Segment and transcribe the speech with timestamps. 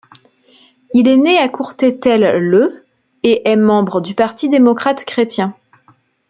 [0.95, 2.87] Il est né à Courtételle le
[3.21, 5.55] et est membre du Parti démocrate-chrétien.